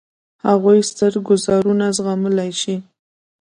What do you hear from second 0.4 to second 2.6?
هغوی ستر ګوزارونه زغملای